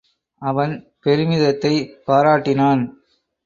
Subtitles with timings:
[0.41, 0.73] அவன்
[1.05, 2.83] பெருமிதத்தைப் பாராட் டினான்.